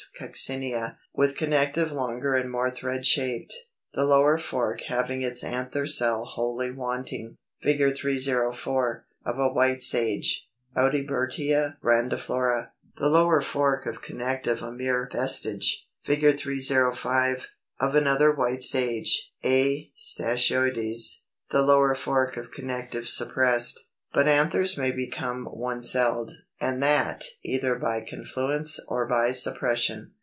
coccinea), 0.19 0.97
with 1.13 1.37
connective 1.37 1.91
longer 1.91 2.33
and 2.33 2.49
more 2.49 2.71
thread 2.71 3.05
shaped, 3.05 3.53
the 3.93 4.03
lower 4.03 4.35
fork 4.37 4.81
having 4.87 5.21
its 5.21 5.43
anther 5.43 5.85
cell 5.85 6.25
wholly 6.25 6.71
wanting. 6.71 7.37
Fig. 7.61 7.95
304. 7.95 9.05
Of 9.25 9.37
a 9.37 9.49
White 9.53 9.83
Sage, 9.83 10.49
Audibertia 10.75 11.77
grandiflora; 11.83 12.71
the 12.97 13.09
lower 13.09 13.41
fork 13.41 13.85
of 13.85 14.01
connective 14.01 14.61
a 14.63 14.71
mere 14.71 15.07
vestige. 15.11 15.85
Fig. 16.03 16.35
305. 16.37 17.49
Of 17.79 17.93
another 17.95 18.33
White 18.33 18.63
Sage 18.63 19.31
(A. 19.45 19.91
stachyoides), 19.95 21.25
the 21.51 21.61
lower 21.61 21.93
fork 21.95 22.37
of 22.37 22.51
connective 22.51 23.07
suppressed.] 23.07 23.87
291. 24.13 24.13
But 24.13 24.27
anthers 24.27 24.77
may 24.77 24.91
become 24.91 25.45
one 25.45 25.81
celled, 25.81 26.31
and 26.59 26.83
that 26.83 27.23
either 27.43 27.79
by 27.79 28.05
confluence 28.07 28.79
or 28.87 29.07
by 29.07 29.31
suppression. 29.31 30.11